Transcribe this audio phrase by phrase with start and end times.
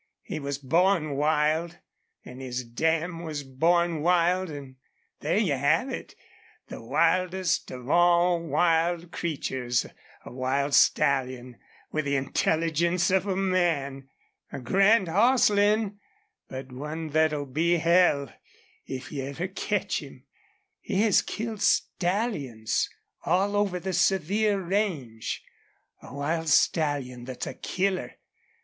[0.23, 1.77] He was born wild,
[2.25, 4.77] an' his dam was born wild, an'
[5.19, 6.15] there you have it.
[6.69, 9.85] The wildest of all wild creatures
[10.25, 11.59] a wild stallion,
[11.91, 14.09] with the intelligence of a man!
[14.51, 15.99] A grand hoss, Lin,
[16.49, 18.33] but one thet'll be hell,
[18.87, 20.25] if you ever ketch him.
[20.79, 22.89] He has killed stallions
[23.23, 25.43] all over the Sevier range.
[26.01, 28.17] A wild stallion thet's a killer!